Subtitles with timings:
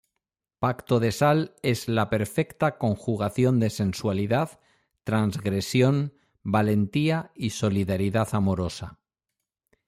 [0.57, 4.59] Pacto de sal es la perfecta conjugación de sensualidad,
[5.03, 8.97] transgresión, valentía y solidaridad amorosa.